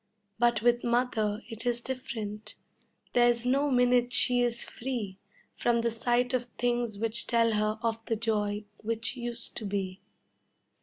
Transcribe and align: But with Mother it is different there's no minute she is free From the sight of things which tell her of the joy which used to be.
But 0.39 0.63
with 0.63 0.83
Mother 0.83 1.43
it 1.47 1.63
is 1.67 1.79
different 1.79 2.55
there's 3.13 3.45
no 3.45 3.69
minute 3.69 4.11
she 4.11 4.41
is 4.41 4.65
free 4.65 5.19
From 5.55 5.81
the 5.81 5.91
sight 5.91 6.33
of 6.33 6.45
things 6.57 6.97
which 6.97 7.27
tell 7.27 7.51
her 7.53 7.77
of 7.83 8.03
the 8.07 8.15
joy 8.15 8.65
which 8.77 9.15
used 9.15 9.55
to 9.57 9.65
be. 9.67 10.01